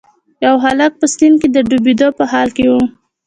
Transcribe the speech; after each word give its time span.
یو 0.45 0.55
هلک 0.63 0.91
په 0.99 1.05
سیند 1.13 1.35
کې 1.41 1.47
د 1.51 1.57
ډوبیدو 1.69 2.07
په 2.17 2.23
حال 2.31 2.49
کې 2.57 2.65
و. 2.71 2.73